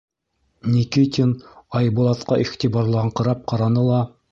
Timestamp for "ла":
3.93-4.05